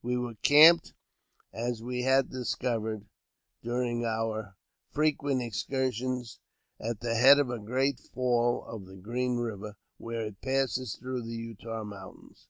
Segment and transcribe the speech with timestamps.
[0.00, 0.94] We were encamped,
[1.52, 3.04] as we had discovered
[3.62, 4.56] during our
[4.90, 6.40] frequent excursions
[6.80, 11.24] at the head of a great fall of the Green Eiver, where it passes through
[11.24, 12.48] the Utah Mountains.